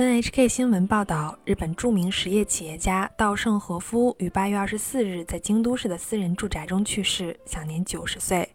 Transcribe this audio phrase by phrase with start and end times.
[0.00, 8.48] NHK 新闻报道，日本著名实业企业家稻盛和夫于八月二十四日在京都市的私人住宅中去世，享年九十岁。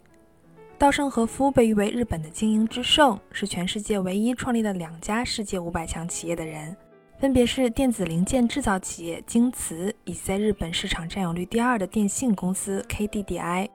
[0.79, 6.75] 稻盛和夫被誉为日本的经营之圣，是全世界唯一创立了两家世界五百强企业的人，
[7.19, 13.69] 分别是电子零件制造企业京瓷以及在日本市场占有率第二的电信公司 KDDI。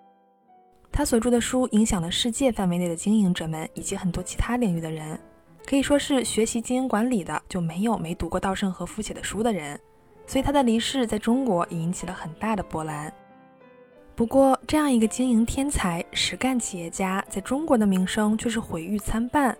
[0.90, 5.16] 他所著的书影响了世界范围内的经营者们以及很多其他领域的人。
[5.70, 9.78] 可以说是学习经营管理的，就没有没读过稻盛和夫写的书的人，
[10.26, 13.12] 所以他的离世在中国引起了很大的波澜。
[14.16, 19.56] 不过，这样一个经营天才、实干企业家，在中国的名声却是毁誉参半。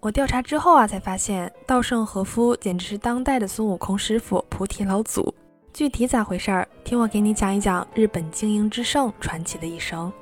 [0.00, 5.34] 我调查之后啊，才发现稻盛和夫简直是当代的孙悟空师傅、菩提老祖。
[5.72, 6.68] 具体咋回事儿？
[6.84, 10.12] 听我给你讲一讲日本经营之圣传奇的一生。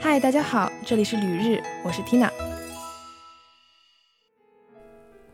[0.00, 2.55] 嗨，大家好，这里是旅日，我是 Tina。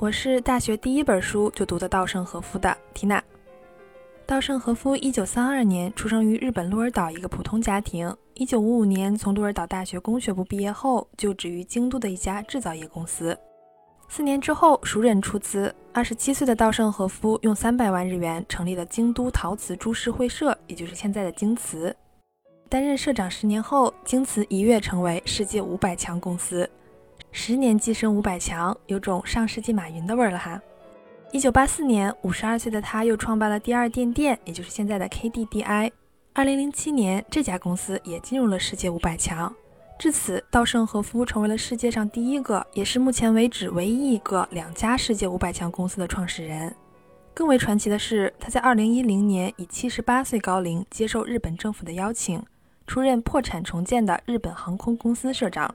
[0.02, 3.22] 我是大学第一本书就读的稻盛和夫的缇娜。
[4.26, 8.12] 稻盛和夫一九三二年出生于日本鹿儿岛一个普通家庭。
[8.34, 13.38] 一九五五年从鹿儿岛大学工学部毕业后，就职于京都的一家制造业公司。
[14.08, 21.94] 四年之后，熟人出资，二十七岁的稻盛和夫用三百万日元成立了京都陶瓷株式会社，也就是现在的京瓷。
[22.68, 26.68] 担任社长十年后，京瓷一跃成为世界五百强公司。
[27.34, 30.60] 十年跻身五百强，有种上世纪马云的味儿了哈。
[31.32, 35.90] 一九八四年，五十二岁的他又创办了第二电电，也就是现在的 KDDI。
[36.34, 39.52] 二零零七年，这家公司也进入了世界五百强。
[39.98, 46.74] 至此，稻盛和夫成为了世界上第一个，也是目前为止唯一一个两家世界五百强公司的创始人。
[47.32, 52.44] 更为传奇的是，他在二零一零年以七十八岁高龄接受日本政府的邀请，
[52.86, 55.74] 出任破产重建的日本航空公司社长。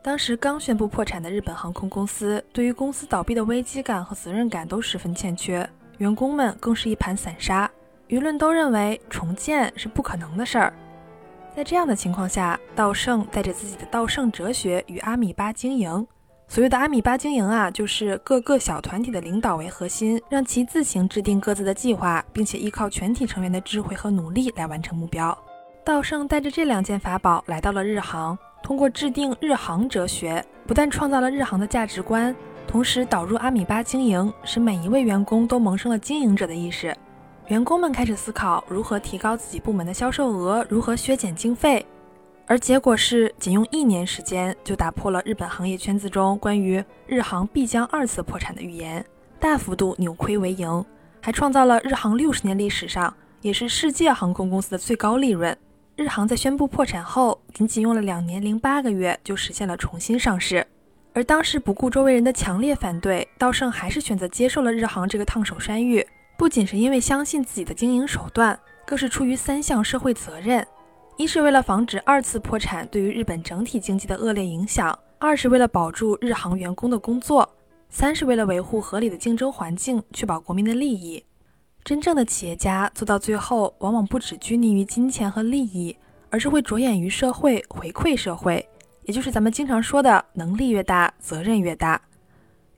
[0.00, 5.68] 当时刚宣布破产的日本航空公司，对于公司倒闭的危机感和责任感都十分欠缺，
[5.98, 7.70] 员工们更是一盘散沙，
[8.08, 10.72] 舆论都认为重建是不可能的事儿。
[11.54, 16.06] 在这样的情况下，稻盛带着自己的稻盛哲学与阿米巴经营，
[16.46, 25.36] 所谓的阿米巴经营啊，就是各个小团体的领导为核心，让其自行制定各自的计划，并且依靠全体成员的智慧和努力来完成目标。
[25.84, 28.38] 稻盛带着这两件法宝来到了日航。
[28.68, 32.36] 通过制定日航哲学，不但创造了日航的价值观，
[32.66, 36.94] 同时导入阿米巴经营，使每一位员工都萌生了经营者的意识。
[37.46, 41.86] 员工们开始思考如何提高自己部门的销售额，如何削减经费。
[42.46, 49.02] 而结果是，仅用一年时间就打破了日本行业圈子中关于日航必将二次破产的预言，
[49.40, 50.84] 大幅度扭亏为盈，
[51.22, 55.56] 还创造了日航六十年历史上也是世界航空公司的最高利润。
[55.98, 60.64] 日航在宣布破产后，仅仅用了两年零八个月就实现了重新上市。
[61.12, 66.06] 而当时不顾周围人的强烈反对，稻盛还是选择接受了日航这个烫手山芋。
[66.36, 70.64] 不仅是因为相信自己的经营手段，更是出于三项社会责任：
[71.16, 77.42] 一是为了防止二次破产对于日本整体经济的恶劣影响；二是为了保住日航员工的工作；
[77.90, 81.24] 三是为了维护合理的竞争环境，确保国民的利益。
[81.88, 85.96] 真正的企业家做到最后，往往不只拘泥于金钱和利益，
[86.28, 88.68] 而是会着眼于社会，回馈社会，
[89.04, 91.98] 也就是咱们经常说的能力越大，责任越大。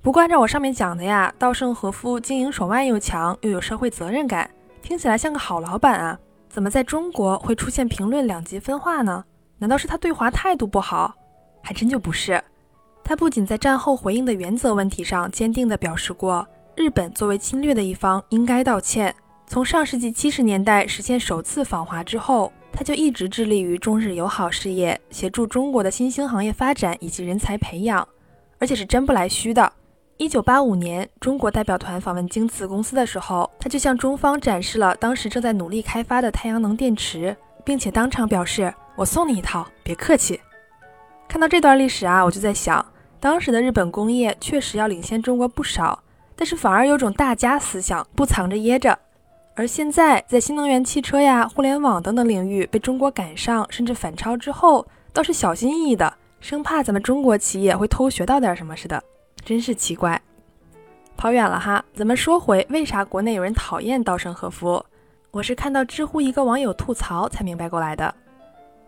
[0.01, 4.49] 不过按照我上面讲的呀，稻盛和夫经营手腕又强，又有社会责任感，
[4.81, 6.17] 听起来像个好老板啊。
[6.49, 9.25] 怎么在中国会出现评论两极分化呢？
[9.59, 11.13] 难道是他对华态度不好？
[11.65, 12.41] 还真就不是。
[13.03, 16.47] 他不仅在战后回应的原则问题上坚定地表示过。
[16.77, 19.15] 日本作为侵略的一方，应该道歉。
[19.47, 28.07] 从上世纪七十年代实现首次访华之后，他就一直致力于中日友好事业，协助中国的新兴行业发展以及人才培养，
[28.59, 29.71] 而且是真不来虚的。
[30.17, 40.41] 一九八五年，中国代表团访问京瓷公司的时候，他就向中方展示了当时正在努力开发的太阳能电池，并且当场表示：“我送你一套，别客气。”
[41.27, 42.85] 看到这段历史啊，我就在想，
[43.19, 46.03] 当时的日本工业确实要领先中国不少。
[46.41, 48.99] 但是反而有种大家思想，不藏着掖着。
[49.55, 56.11] 而现在在新能源汽车呀、互联网等等领域被中国赶上甚至反超之后，倒是小心翼翼的，
[56.41, 59.05] 生怕咱们中国企业会偷学到点什么似的，
[59.45, 60.19] 真是奇怪。
[61.15, 64.83] 跑远了哈，咱们说回为啥国内有人讨厌稻盛和夫？
[65.33, 68.15] 我是看到知乎一个网友吐槽才明白过来的。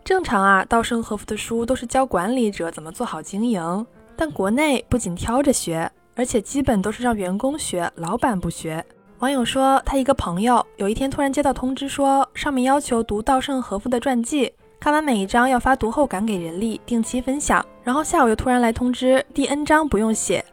[0.02, 5.93] 正常啊，稻盛和夫的书都是教管理者怎么做好经营，但国内不仅挑着学。
[6.14, 8.85] 而且基本都是让员工学，老板不学。
[9.20, 17.64] 网友说，他一个朋友有一天突然接到通知，说上面要求读稻盛和夫的传记，看完每一章要发读后感给人力，定期分享。
[17.85, 20.44] 然后下午又突然来通知，第 N 章不用写。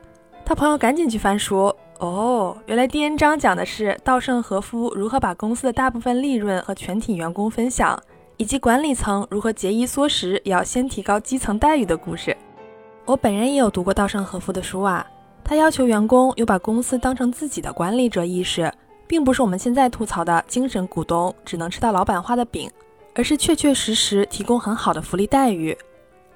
[0.46, 8.00] 他朋友赶紧去翻书，哦，原来第 N 章讲的是稻盛和夫如何把公司的大部分利润和全体员工分享，
[8.38, 12.38] 以及管理层如何节衣缩食也要先提高基层待遇的故事。
[13.06, 15.06] 我本人也有读过稻盛和夫的书啊，
[15.50, 18.72] 他要求员工有把公司当成自己的管理者意识，
[19.08, 22.70] 并不是我们现在吐槽的精神股东只能吃到老板画的饼，
[23.16, 25.76] 而是确确实实提供很好的福利待遇。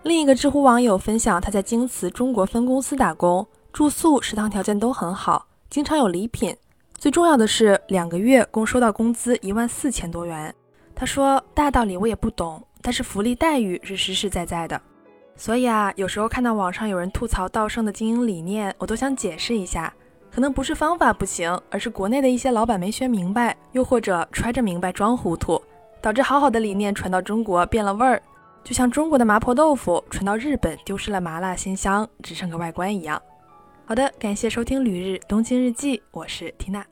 [0.02, 3.46] 另一个知乎网友分享他在京瓷中国分公司打工。
[3.72, 6.58] 住宿、食堂条件都很好，经常有礼品。
[6.98, 10.52] 最重要的是，两个月共收到工资一万四千多元。
[10.96, 14.82] 他说：“大道理我也不懂，但是福利待遇是实实在在的。”
[15.36, 19.94] 所以啊，有时候看到网上有人吐槽道盛的经营理念，我都想解释一下，
[20.32, 25.62] 可能不是方法不行，而是国内的一些老板没学明白，又或者揣着明白装糊涂，
[26.02, 28.22] 导致好好的理念传到中国变了味儿，
[28.64, 33.22] 就像中国的麻婆豆腐传到日本丢失了麻辣鲜香，只剩个外观一样。
[33.86, 36.86] 好的，感谢收听《旅日东京日记》，我是缇娜。